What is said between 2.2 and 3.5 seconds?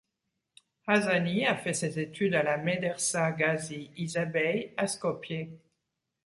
à la Médersa